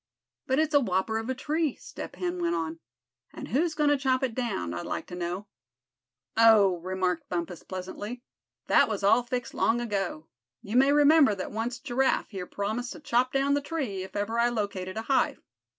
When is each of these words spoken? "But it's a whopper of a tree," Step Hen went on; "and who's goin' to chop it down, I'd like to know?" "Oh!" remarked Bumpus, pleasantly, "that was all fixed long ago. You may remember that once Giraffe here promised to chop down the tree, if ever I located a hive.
"But 0.47 0.57
it's 0.57 0.73
a 0.73 0.79
whopper 0.79 1.19
of 1.19 1.29
a 1.29 1.35
tree," 1.35 1.75
Step 1.75 2.15
Hen 2.15 2.39
went 2.41 2.55
on; 2.55 2.79
"and 3.31 3.49
who's 3.49 3.75
goin' 3.75 3.91
to 3.91 3.99
chop 3.99 4.23
it 4.23 4.33
down, 4.33 4.73
I'd 4.73 4.87
like 4.87 5.05
to 5.05 5.15
know?" 5.15 5.45
"Oh!" 6.35 6.79
remarked 6.79 7.29
Bumpus, 7.29 7.61
pleasantly, 7.61 8.23
"that 8.65 8.89
was 8.89 9.03
all 9.03 9.21
fixed 9.21 9.53
long 9.53 9.79
ago. 9.79 10.25
You 10.63 10.75
may 10.75 10.91
remember 10.91 11.35
that 11.35 11.51
once 11.51 11.77
Giraffe 11.77 12.31
here 12.31 12.47
promised 12.47 12.93
to 12.93 12.99
chop 12.99 13.31
down 13.31 13.53
the 13.53 13.61
tree, 13.61 14.01
if 14.01 14.15
ever 14.15 14.39
I 14.39 14.49
located 14.49 14.97
a 14.97 15.03
hive. 15.03 15.39